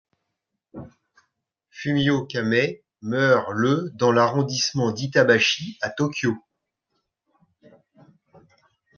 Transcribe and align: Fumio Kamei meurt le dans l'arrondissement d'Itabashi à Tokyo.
Fumio 1.69 2.25
Kamei 2.25 2.81
meurt 3.03 3.49
le 3.51 3.91
dans 3.93 4.11
l'arrondissement 4.11 4.91
d'Itabashi 4.91 5.77
à 5.81 5.91
Tokyo. 5.91 6.35